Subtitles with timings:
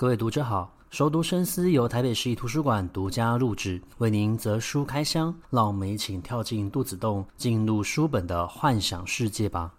[0.00, 9.74] 各位读者好，熟读深思由台北市立图书馆独家录制，为您择书开箱，让我们一起跳进肚子洞，进入书本的幻想世界吧。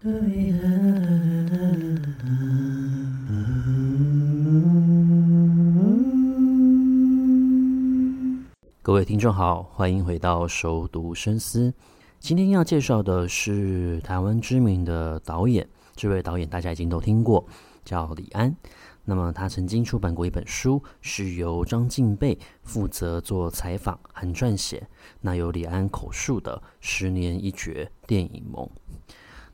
[8.84, 11.74] 各位听众好，欢迎回到熟读深思。
[12.20, 17.44] 今天要介绍的是台湾知名的导演，这位导演大家已经都听过，
[17.84, 18.56] 叫李安。
[19.04, 24.88] 那么他曾经出版过一本书，是由张晋贝负责做采访和撰写，
[25.22, 28.66] 那由李安口述的《十年一觉电影梦》。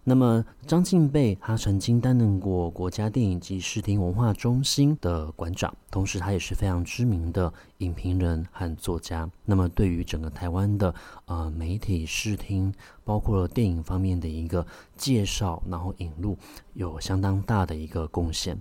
[0.04, 9.30] 那么张晋贝他曾经担任过国家电影及视听文化中心的馆长，同时他也是非常知名的影评人和作家。
[9.44, 10.96] 那么对于整个台湾的
[11.26, 12.74] 呃媒体视听，
[13.04, 16.38] 包括电影方面的一个介绍，然后引入，
[16.74, 18.58] 有相当大的一个贡献。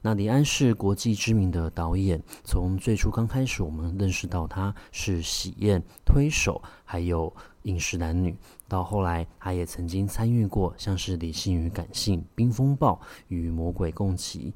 [0.00, 7.28] 那李安是国际知名的导演，从最初刚开始我们认识到他是《喜宴》《推手》，还有
[7.62, 8.30] 《饮食男女》。
[8.68, 12.94] 到后来，他也曾经参与过像是《理性与感性》《冰风暴》
[13.28, 14.54] 与《魔鬼共骑》，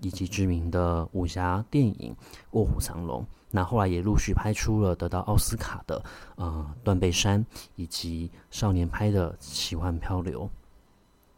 [0.00, 2.12] 以及知名的武侠电影
[2.52, 3.22] 《卧虎藏龙》。
[3.50, 6.02] 那后来也陆续拍出了得到奥斯卡的
[6.36, 10.44] 呃《断背山》，以及少年拍的《奇幻漂流》。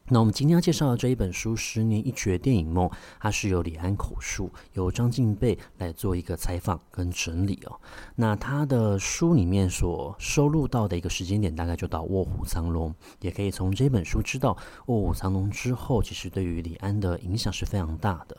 [0.09, 7.81] 那我们今天要介绍的这一本书《十年一绝电影梦》，它是由李安口述，由张晋备来做一个采访跟整理哦。
[8.15, 12.91] 那他的书里面所收录到的一个时间点，大概就到《卧虎藏龙》，
[13.21, 14.55] 也可以从这本书知道，
[14.87, 18.37] 《卧虎藏龙》之后，其实对于李安的影响是非常大的。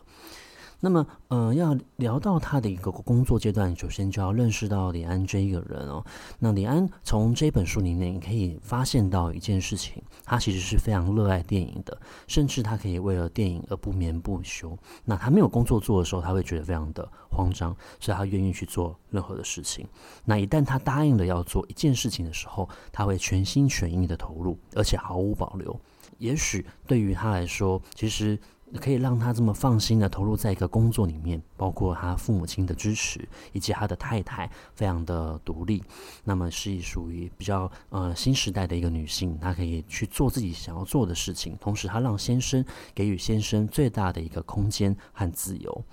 [0.79, 6.05] 那么，呃，要聊到他的一个工作阶段，首先就要认识到李安这一个人哦。
[6.37, 14.77] 那李安从这本书里面，你可以发现到一件事情，他其实是非常热爱电影的，甚至他可以为了电影而不眠不休。
[15.03, 19.83] 那他没有工作做的时候，他会觉得非常的慌张，所以他愿意去做任何的事情。
[20.25, 25.75] 那一旦他答应了要做一件事情的时候，他会全心全意的投入，而且毫无保留。
[26.19, 28.37] 也许对于他来说，其实。
[28.75, 35.81] 可以让他这么放心的投入在一个工作里面，包括他父母亲的支持，以及他的太太非常的独立，
[36.23, 42.63] 那么是属于比较呃新时代的一个女性，她可以去做自己想要做的事情，同时她让先生
[42.93, 45.83] 给予先生最大的一个空间和自由。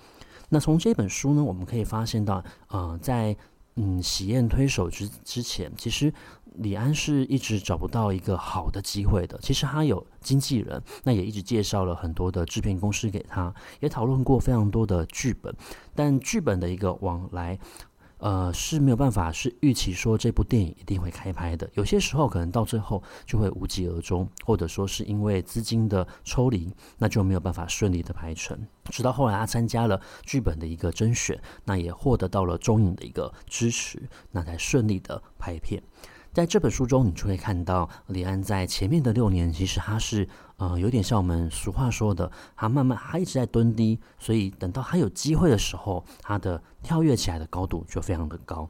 [0.49, 3.35] 那从这本书呢，我们可以发现到，呃，在
[3.75, 6.13] 嗯喜宴推手之之前，其实。
[6.57, 9.37] 李安是一直找不到一个好的机会的。
[9.41, 15.55] 其实他有经纪人，那也一直介绍了很多的制片公司给他，也讨论过非常多的剧本，
[15.93, 17.59] 但剧本的一个往来。
[18.17, 21.69] 呃，是没有办法是预期说这部电影一定会开拍的。
[21.73, 28.57] 有些时候可能到最后就会无疾而终，或者说是因为资金的抽离，那就没有办法顺利的拍成。
[28.85, 34.01] 直到后来他参加了剧本的一个甄选，那也获得到了中影的一个支持，
[34.31, 35.83] 那才顺利的拍片。
[36.35, 48.69] 在这本书中，你就会看到李安在前面的六年，其实他是呃有点像我们俗话说的，他慢慢他一直在蹲低，所以等到他有机会的时候，他的跳跃起来的高度就非常的高。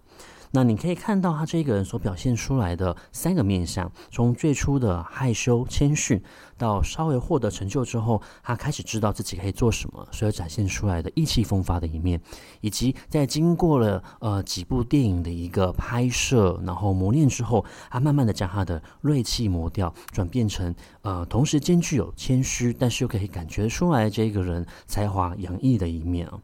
[0.51, 6.21] 那你可以看到他这个人所表现出来的三个面相，从最初的害羞谦逊，
[6.57, 12.19] 到稍微获得成就之后，他开始知道自己可以做什么，所以展现出来的意气风发的一面，
[12.61, 26.39] 以及在经过了呃几部电影的一个拍摄，然后磨练之后，他慢慢的将他的锐气磨掉，转变成呃同时兼具有谦虚，但是又可以感觉出来这个人才华洋溢的一面啊。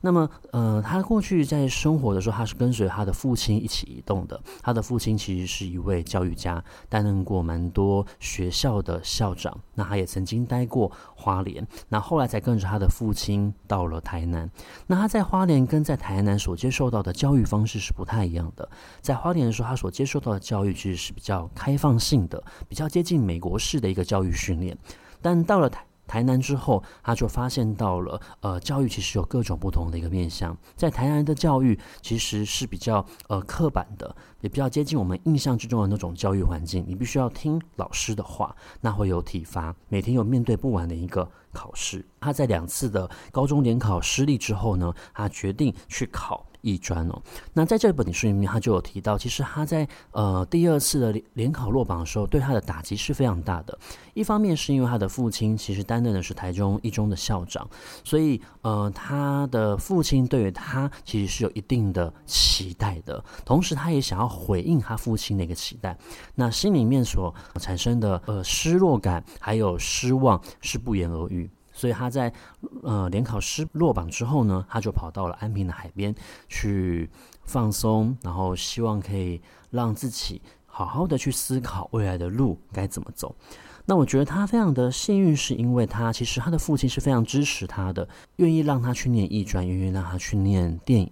[0.00, 4.40] 那么，呃，他过去在生活的时候，他是跟随他的父亲一起移动的。
[4.62, 9.58] 他的父亲其实是一位教育家，担任过蛮多学校的校长。
[9.74, 14.48] 那他也曾经待过花莲，那后来才跟着他的父亲到了台南。
[14.86, 18.68] 那他在花莲跟在台南所接受到的教育方式是不太一样的。
[19.00, 24.78] 在花莲的时候，他所接受到的教育其实是比较开放性的，比较接近美国式的一个教育训练。
[25.20, 30.56] 但到了台台南之后，他就发现到了，呃，教育其实有各种不同的一个面向。
[30.74, 36.84] 在台南的教育其实是比较呃刻板的，也比较接近我们印象之中的那种教育环境。
[36.88, 42.04] 你必须要听老师的话，那会有体罚，每天有面对不完的一个考试。
[42.20, 46.44] 他在两次的高中联考失利之后呢，他决定去考。
[46.60, 47.22] 艺专哦，
[47.52, 53.78] 那在这本书里面，他就有提到，其实他在呃第二次的联联考落榜的时候，对他的打击是非常大的。
[54.12, 57.66] 一方面是因为他的父亲其实担任的是台中一中的校长，
[58.02, 65.96] 所以呃他的父亲对于他其实是有一定的期待的，同时他也想要回应他父亲的一个期待，
[66.34, 71.47] 那心里面所产生的呃失落感还有失望是不言而喻。
[71.78, 72.32] 所以他在
[72.82, 76.12] 呃联考失落榜之后呢，他就跑到了安平的海边
[76.48, 77.08] 去
[77.44, 79.40] 放松，然后希望可以
[79.70, 83.32] 让自己好好的去思考未来的路该怎么走。
[83.86, 91.10] 那我觉得他非常的幸运，是因为他其实他的父亲是非常支持他的，愿意让他去念艺专，愿意让他去念电影。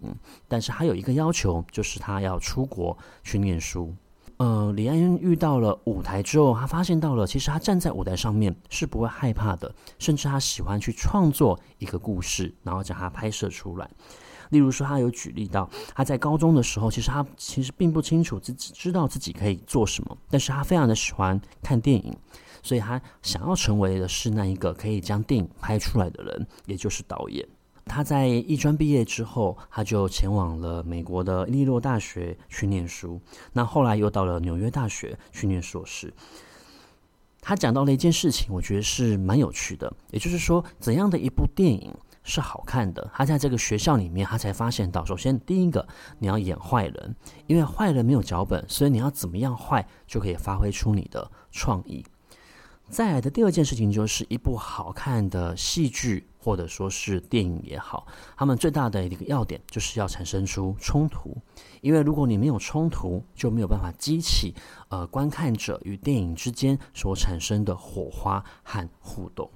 [0.49, 3.95] 但是他有一个要求，就是他要出国去念书。
[4.38, 13.88] 呃，李安遇到了舞台之后，他发现到了，其实他站在舞台上面是不会害怕的，甚至他喜欢去创作一个故事，然后将它拍摄出来。
[14.50, 22.15] 例如说，他有举例到，他在高中的时候，其实他其实并不清楚自己知道自己可以做什么，但是他非常的喜欢看电影。
[22.62, 27.47] 所以他想要成为的是那一个可以将电影拍出来的人，也就是导演。
[27.87, 33.21] 他在艺专毕业之后，他就前往了美国的利诺大学去念书。
[33.53, 36.12] 那后来又到了纽约大学去念硕士。
[37.41, 41.94] 他讲到了一件事情，我觉得是蛮有趣的，也就是说，怎样的一部电影
[42.25, 43.09] 是好看的？
[43.15, 45.87] 他在这个学校里面，他才发现到，首先第一个，
[46.19, 47.15] 你要演坏人，
[47.47, 52.05] 因为坏人没有脚本，所以你要怎么样坏就可以发挥出你的创意。
[52.88, 58.06] 再来的第二件事情，就是一部好看的戏剧或者说是电影也好，
[58.37, 61.37] 他们最大的一个要点就是要产生出冲突，
[61.81, 64.55] 因为如果你没有冲突，就没有办法激起
[64.88, 69.50] 呃观看者与电影之间所产生的火花和互动，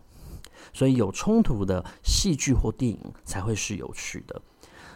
[0.73, 4.43] 所以有冲突的戏剧或电影才会是有趣的。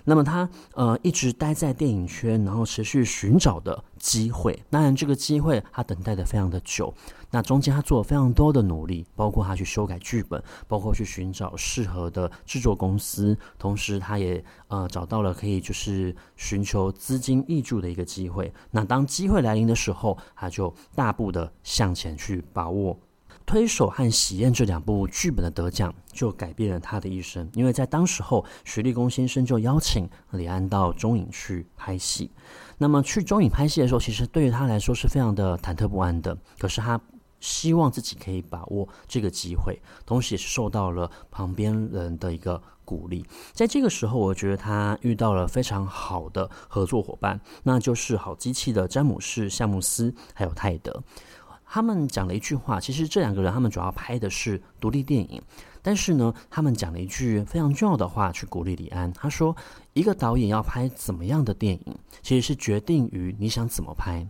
[0.04, 4.62] 那么他呃一直待在电影圈，然后持续寻找的机会。
[4.68, 6.92] 当然，这个机会他等待的非常的久。
[7.30, 18.52] 那中间他做了非常多的努力，包括他去修改剧本，包括去寻找适合的制作公司，同时他也呃找到了可以就是寻求资金挹注的一个机会。
[18.70, 22.96] 那当机会来临的时候，他就大步的向前去把握。
[23.46, 27.48] 推手和喜宴这两部剧本的得奖，就改变了他的一生。
[27.52, 32.30] 因为在当时候，徐立功先生就邀请李安到中影去拍戏。
[32.78, 36.36] 那么去中影拍戏的时候，其实对于他来说是非常的忐忑不安的。
[36.58, 37.00] 可是他
[37.38, 43.24] 希望自己可以把握这个机会，同时也是受到了旁边人的一个鼓励。
[43.52, 51.02] 在这个时候，我觉得他遇到了非常好的合作伙伴，那就是好机器的詹姆士·夏姆斯还有泰德。
[51.66, 55.42] 他们讲了一句话，其实这两个人他们主要拍的是独立电影，
[55.82, 59.12] 但是呢，他们讲了一句非常重要的话去鼓励李安。
[59.12, 59.56] 他说
[59.92, 64.24] ：“一个导演要拍怎么样的电影，其实是决定于你想怎么拍。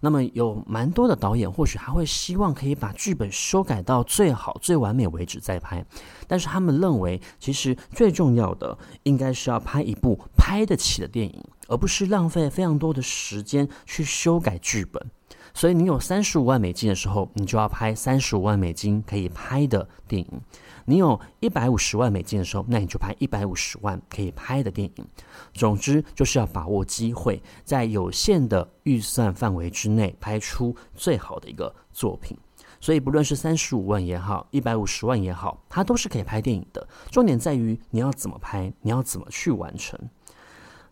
[0.00, 5.82] 那么有蛮多的导演或许还会希望可以把剧本修改到最好、最完美为止再拍，
[6.26, 15.00] 但是他们认为，其实最重要的应该是要拍一部拍得起的电影，而不是浪费非常多的时间去修改剧本。”
[15.54, 20.40] 所以，你有三十五万美金的时候，你就要拍三十五万美金可以拍的电影；
[20.86, 25.06] 你有一百五十万美金的时候，那你就拍一百五十万可以拍的电影。
[25.52, 32.36] 总之，就是要把握机会，在有限的预算范围之内，拍出最好的一个作品。
[32.80, 36.84] 所以，不论是三十五万也好，一百五十万也好，它都是可以拍电影的。
[37.10, 39.98] 重点在于你要怎么拍，你要怎么去完成。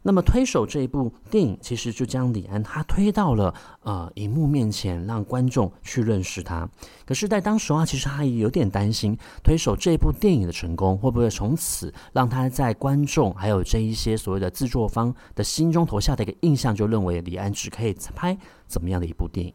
[0.03, 6.69] 那么，推手这一部电影其实就将李安他推到了呃荧幕面前，让观众去认识他。
[7.07, 19.55] 可是，在当时啊，其实他也有点担心，推手这部电影的成功会不会从此让他在观众还有这一些所谓的制作方的心中投下的一个印象，就认为李安只可以拍怎么样的一部电影？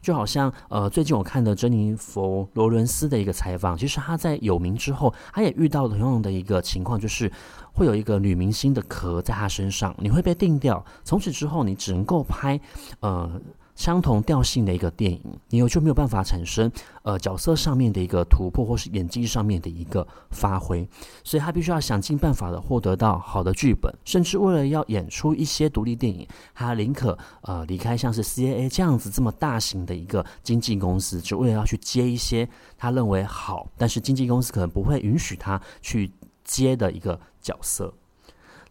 [0.00, 7.30] 就好像呃，最近我看的珍妮佛罗伦斯的一个采访，其实他在有名之后，他也遇到了同样的一个情况，就是。
[7.74, 10.84] 会有一个女明星的壳在她身上，你会被定掉。
[11.04, 12.60] 从此之后，你只能够拍
[13.00, 13.40] 呃
[13.82, 16.70] 相同调性的一个电影，你又就没有办法产生
[17.02, 20.88] 呃角色上面的一个突破，或是演技上面的一个发挥。
[21.24, 26.24] 所以他必须要想尽办法的获得到好的剧本，甚至为了要演出一些独立电影，
[26.54, 32.48] 他宁可呃离开像是 CAA 这样子这么大型的一个经纪公司，只为了要去接一些
[32.78, 36.08] 他认为好，但是经纪公司可能不会允许他去。
[36.44, 37.94] 接的一个角色。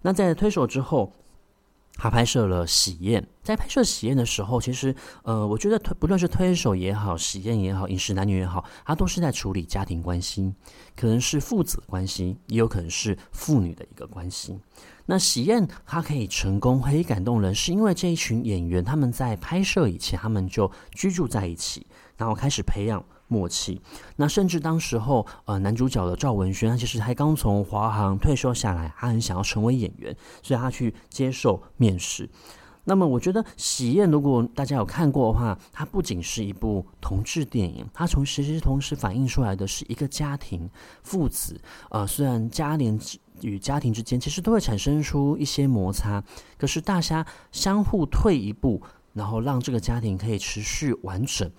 [0.02, 1.10] 那在推手之后，
[1.96, 3.22] 他拍摄了《喜宴》。
[3.44, 10.54] 在拍摄《喜宴》的时候，其实呃，我觉得推不论是推手也好，《喜宴》也好，《饮食男女》也好，他都是在处理家庭关系，
[10.96, 14.60] 可能是父子关系，也有可能是父女的一个关系。
[15.08, 23.04] 那《喜宴》它可以成功，可以感动人，是因为这一群演员他们在拍摄以前，他们就居住在一起，然后开始培养。
[23.32, 23.82] 默契，
[24.18, 32.30] 那甚至当时候，呃，男主角的赵文轩，他其实还刚从华航退休下来，他很想要成为演员，所以他去接受面试。
[32.84, 40.68] 那么，我觉得《喜宴》如果大家有看过的话，它不仅是一部同志电影，它从其实同时反映出来的是一个家庭
[41.04, 41.62] 父子。
[41.92, 43.00] 呃，虽然家庭
[43.42, 46.22] 与家庭之间其实都会产生出一些摩擦，
[46.58, 48.82] 可是大家相互退一步，
[49.14, 51.50] 然后让这个家庭可以持续完整。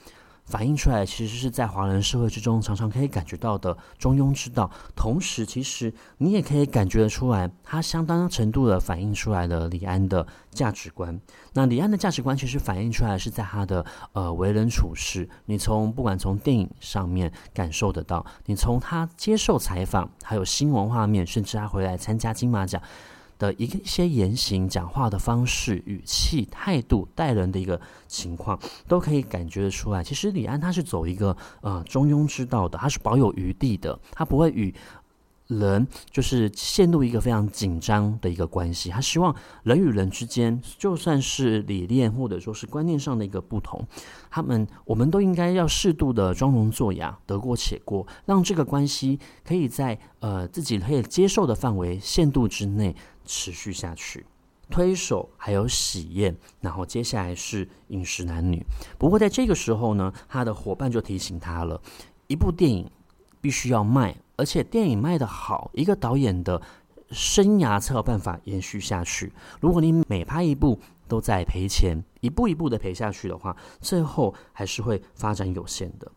[0.45, 4.71] 反映出来，其实是在华人社会之中常常可以感觉到的中庸之道。
[4.95, 11.19] 同时，其实你也可以感觉得出来，它相当程度的反映出来了李安的价值观。
[11.53, 15.29] 那李安的价值观其实反映出来是在他的呃为人处事。
[15.47, 22.83] 你从不管从电影上面感受得到，你从他接受采访，还有新闻画面，甚至他回来参加金马奖。
[23.43, 28.57] 的一一些言行、讲话的方式、语气、态度、待人的一个情况，
[28.87, 30.05] 都可以感觉得出来。
[30.05, 34.73] 其实李安他是走一个呃中庸之道的，他是保有余地的，他不会与
[35.59, 38.91] 人就是陷入一个非常紧张的一个关系。
[38.91, 43.87] 他希望人与人之间，就算是理念或者说是观念上的一个不同，
[44.31, 52.95] 他们我们都应该要适度的装聋作哑，得过且过，让这个关系可以在呃自己可以接受的范围限度之内。
[53.25, 54.27] 持续下去，
[54.69, 58.61] 推手还有喜宴，然后接下来是饮食男女。
[58.99, 61.81] 不过在这个时候呢，他的伙伴就提醒他了：
[62.27, 62.91] 一部电影
[63.41, 66.61] 必须要卖，而且电影卖得好，一个导演的
[67.13, 69.33] 生涯才有办法延续下去。
[69.61, 76.11] 如果你每拍一部都在赔钱，一步一步的赔下去的话，最后还是会发展有限的。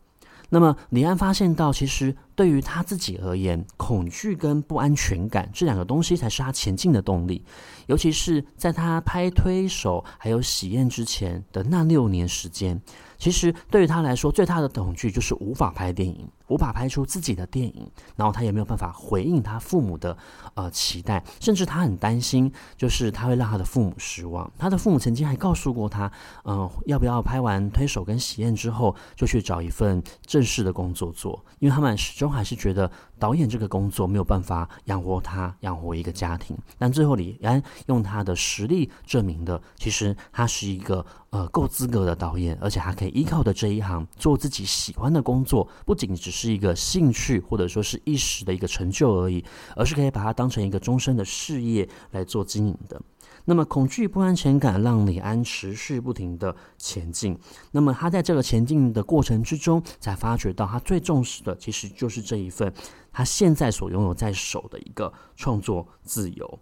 [0.48, 7.44] 那么李安发现到，其实对于他自己而言，恐惧跟不安全感这两个东西才是他前进的动力。
[7.86, 12.80] 尤其是在他拍《推手》还有《喜宴》之前的那六年时间，
[13.18, 16.28] 其实对于他来说，最大的恐惧就是无法拍电影。
[16.48, 20.16] 无法拍出自己的电影，然后他也没有办法回应他父母的
[20.54, 24.48] 呃期待，甚至他很担心，就是他会让他的父母失望。
[24.56, 26.08] 他的父母曾经还告诉过他，
[26.44, 36.56] 嗯、要不要拍完推手跟喜宴之后，就去找一份正式的工作做，因为他们始终还是觉得导演这个工作没有办法养活他，养活一个家庭。
[36.78, 46.46] 但最后李安用他的实力证明的，其实他是一个呃够资格的导演，而且还可以依靠的这一行做自己喜欢的工作，不仅只是。
[46.46, 49.44] 是一个兴趣，或者说是一时的一个成就而已，
[49.74, 53.02] 而是可以把它当成一个终身的事业来做经营的。
[53.46, 57.38] 那么，恐惧不安全感让李安持续不停的前进。
[57.70, 62.70] 那么，他在这个前进的过程之中，才发觉到他最重视的其实就是这一份
[63.12, 66.58] 他现在所拥有在手的一个创作自由。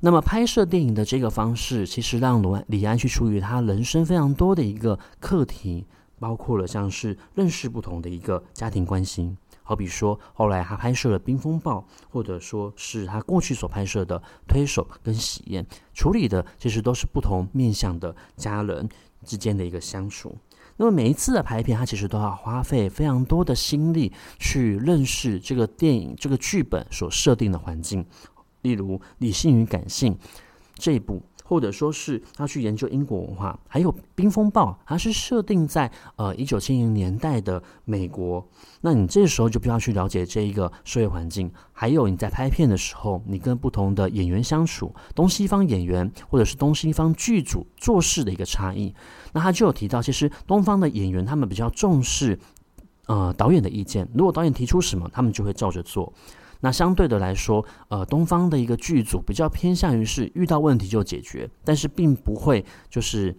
[0.00, 5.86] 那么，拍摄电影的这个方式，其实让罗李安去处理他人生非常多的一个课题。
[6.18, 11.78] 包括了像是认识不同的一个家庭关系，好比说后来他拍摄了《冰风暴》，
[12.10, 15.64] 或者说是他过去所拍摄的《推手》跟《喜宴》，
[15.94, 18.88] 处理的其实都是不同面向的家人
[19.24, 20.36] 之间的一个相处。
[20.76, 28.04] 那么每一次的拍片，他其实都要花费非常多的心力去认识这个电影这个剧本所设定的环境，
[28.62, 30.14] 例如《理性与感性》
[30.74, 31.22] 这一部。
[31.52, 38.42] 或者说是他去研究英国文化，还有《冰风暴》，它是设定在呃一九七零年代的美国。
[38.80, 48.94] 那你这时候就必须要去了解这一个社会环境，还有你在拍片的时候，你跟不同的演员相处，东西方演员或者是东西方剧组做事的一个差异。
[49.34, 52.38] 那他就有提到，其实东方的演员他们比较重视
[53.08, 56.10] 呃导演的意见，如果导演提出什么，他们就会照着做。
[56.64, 63.36] 那相对的来说，呃，东方的一个剧组比较偏向于是遇到问题就解决，但是并不会就是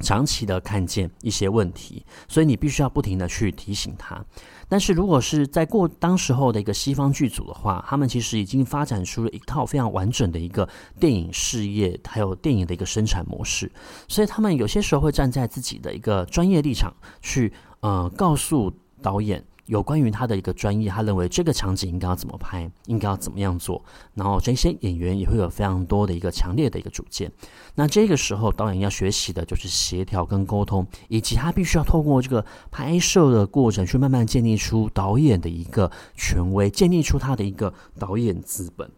[0.00, 4.24] 长期的看见一些问题，所以你必须要不停的去提醒他。
[4.66, 10.66] 但是如果是在过当时候的一个西方剧组的话，他们其实已经发展出了一套非常完整的一个
[10.98, 13.70] 电影事业，还有电影的一个生产模式，
[14.08, 18.72] 所以他们有些时候会站在自己的一个专业立场去，呃，告诉
[19.02, 19.44] 导演。
[19.66, 23.82] 有关于他的一个专业，他认为这个场景应该要怎么拍，应该要怎么样做，
[24.14, 27.30] 然后这些演员也会有非常多的一个强烈的一个主见。
[27.76, 38.90] 那这个时候，导演要学习的就是协调跟沟通，以及他必须要透过这个拍摄的过程，去慢慢建立出导演的一个权威，建立出他的一个导演资本。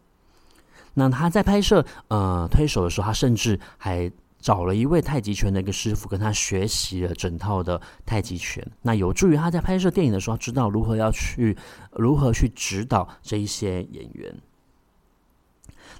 [0.95, 4.11] 那他在拍摄呃推手的时候，他甚至还。
[4.45, 11.57] 找了一位太极拳的一个师傅，跟他学习了整套的太极拳，那有助于他在拍摄电影的时候知道如何要去
[11.93, 14.35] 如何去指导这一些演员。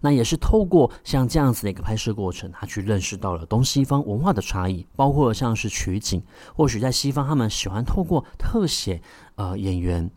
[0.03, 6.23] 那也是透过像这样子的一个拍摄过程，他去认识到了东西方文化的差异，包括像是取景，
[6.55, 9.01] 或许在西方他们喜欢透过特写
[9.37, 10.11] 呃演员。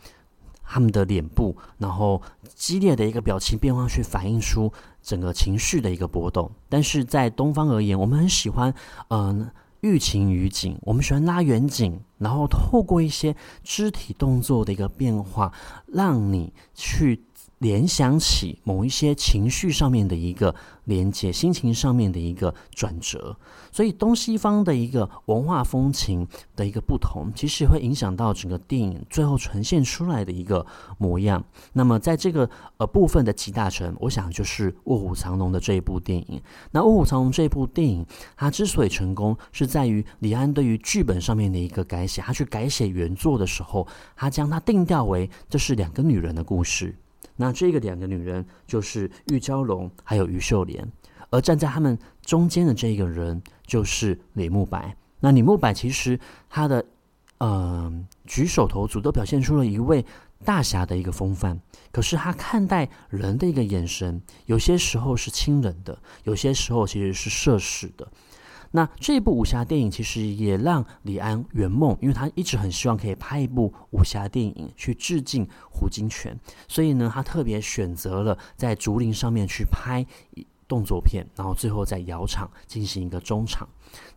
[0.69, 2.21] 他们的脸部，然后
[2.53, 4.69] 激烈的一个表情变化，去反映出
[5.07, 6.51] 整个情绪的一个波动。
[6.67, 8.73] 但是在东方而言，我们很喜欢，
[9.07, 13.33] 嗯、呃，寓情于景，我们喜欢拉远景，然后透过一些
[13.63, 15.53] 肢体动作的一个变化，
[15.87, 17.23] 让你去。
[17.59, 20.53] 联想起某一些情绪上面的一个
[20.85, 23.35] 连接，心情上面的一个转折，
[23.71, 30.65] 所以东西方的一个文化风情的一个不同，其实会影响到整个电影最后呈现出来的一个
[30.99, 31.43] 模样。
[31.73, 32.47] 那么，在这个
[32.77, 36.39] 呃部分的集大成，我想就是《卧虎藏龙》的这一部电影。
[36.71, 42.21] 那《卧虎藏龙》这部电影，它之所以成功，是在于李安对于剧本上面的一个改写。
[42.21, 46.95] 他去改写原作的时候，他将它定调为这是两个女人的故事。
[47.37, 50.91] 那这个两个女人就是玉娇龙还有于秀莲，
[51.29, 54.93] 而站在他们中间的这个人就是李慕白。
[55.21, 56.83] 那李慕白其实他的
[57.39, 60.03] 嗯、举手投足都表现出了一位
[60.43, 61.59] 大侠的一个风范，
[61.91, 68.07] 可是他看待人的一个眼神，有些时候是亲人的，有些时候其实是涉世的。
[68.77, 76.31] 那这部武侠电影其实也让李安圆梦，因为他一直很希望可以拍一部武侠电影去致敬胡金铨，
[76.67, 80.05] 所以呢，他特别选择了在竹林上面去拍
[80.67, 83.67] 动作片，然后最后在窑场进行一个中场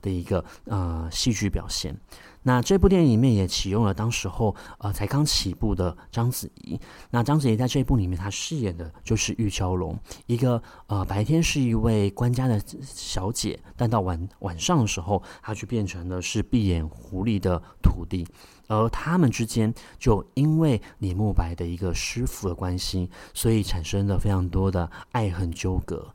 [0.02, 1.96] 的一个呃戏剧表现。
[2.42, 6.80] 那这部电影里面也启用了当时候呃才刚起步的章子怡。
[7.10, 18.26] 那章子怡在这一部里面，她饰演的就是玉娇龙，一个呃白天是一位官家的小姐，但到晚晚上的时候，她就变成了是闭眼狐狸的徒弟。
[18.68, 26.14] 而他们之间就因为李慕白的一个师傅的关系，所以产生了非常多的爱恨纠葛。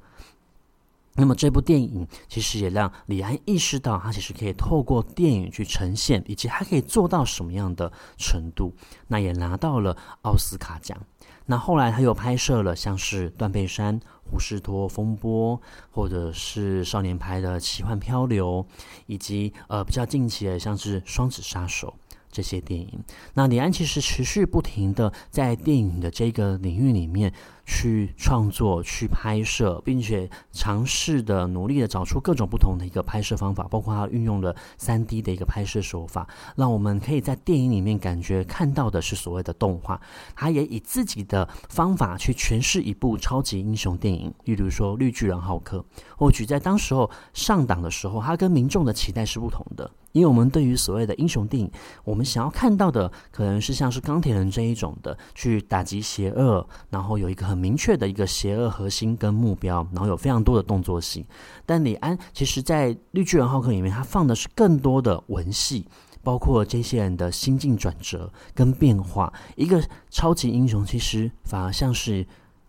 [1.15, 8.73] 那么这部电影其实也让李安意识到，他其实可以透过电影去呈现，以及他可以做到什么样的程度。
[9.07, 10.97] 那也拿到了奥斯卡奖。
[11.45, 15.57] 那后来他又拍摄了像是《断背山》《胡士托风波》，
[15.91, 18.65] 或者是少年派的《奇幻漂流》，
[19.05, 21.87] 以及呃比较近期的像是《双子杀手》。
[22.31, 23.01] 这些电影，
[23.35, 27.31] 那李安其实持续不停的在电影的这个领域里面
[27.65, 39.99] 去创作、去拍摄，并且尝试的努力的找出各种不同的一个拍摄方法，包括他运用了三 D 的一个拍摄手法，让我们可以在电影里面感觉看到的是所谓的动画。
[40.35, 45.77] 他也以自己的方法去诠释一部超级英雄电影，例如说《绿巨人浩克》，
[46.15, 49.89] 或许在当时候上档的时候，他跟民众的期待是不同的。
[50.11, 51.69] 因为我们对于所谓的英雄电影，
[52.05, 61.25] 我们想要看到的可能是像是钢铁人这一种的，去打击邪恶，然后有一个很明确的一个邪恶核心跟目标，然后有非常多的动作戏。
[61.65, 65.85] 但李安其实在《绿巨人浩克》里面，他放的是更多的文戏，
[66.21, 69.31] 包括这些人的心境转折跟变化。
[69.55, 72.25] 一个超级英雄其实反而像是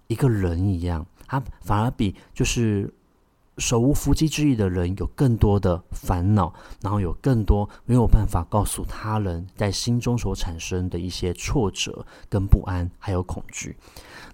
[0.07, 2.93] 一个人一样，他反而比就是。
[3.59, 13.77] 手无缚鸡之力的人有更多的烦恼，然后有更多没有办法告诉他人在心中所产生的一些挫折跟不安，还有恐惧。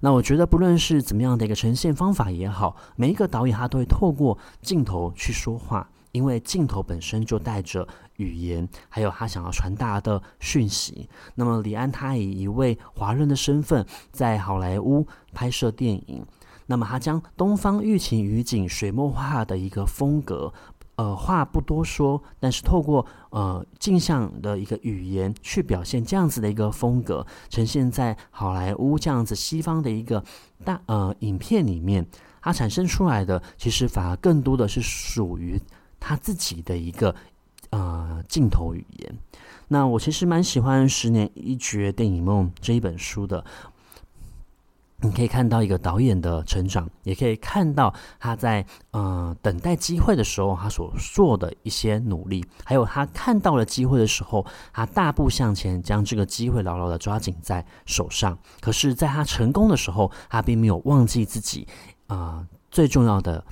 [0.01, 11.09] 那我觉得，不论是怎么样的一个呈现方法也好，每一个导演他都会透过镜头去说话，因为镜头本身就带着语言，还有他想要传达的讯息。
[11.37, 16.27] 那么李安他以一位华人的身份在好莱坞拍摄电影。
[16.67, 20.53] 那么他将东方寓情于景、水墨画的一个风格，
[20.97, 30.23] 呃，话不多说，但是透过呃镜像的一个语言去表现这样子的一个风格，呈现在好莱坞这样子西方的一个
[30.65, 32.07] 大呃影片里面，
[32.41, 35.61] 它产生出来的其实反而更多的是属于
[35.99, 37.15] 他自己的一个
[37.71, 39.19] 呃镜头语言。
[39.69, 43.43] 那我其实蛮喜欢《十年一觉电影梦》这一本书的。
[45.05, 58.39] 你可以看到一个导演的成长，也可以看到他在呃等待机会的时候，他所做的一些努力，还有他看到了机会的时候，他大步向前，将这个机会牢牢的抓紧在手上。
[58.61, 61.67] 可是，在他成功的时候，他并没有忘记自己
[62.07, 63.45] 啊、最重要的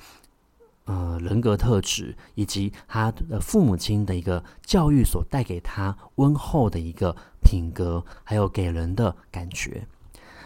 [0.85, 9.85] 呃人格特质，以及他的父母亲的一个教育所带给他温厚的一个品格，还有给人的感觉。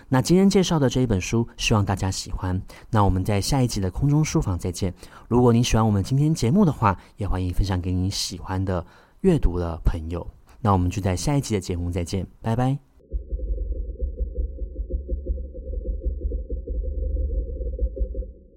[0.08, 2.62] 那今天介绍的这一本书，希望大家喜欢。
[2.90, 4.94] 那我们在下一集的空中书房再见。
[5.28, 8.86] 如果您喜欢我们今天节目的话，也欢迎分享给你喜欢的
[9.22, 10.26] 阅读的朋友。
[10.62, 12.95] 那我们就在下一集的节目再见，拜拜。